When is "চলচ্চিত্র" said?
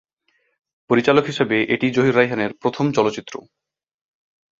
2.91-3.33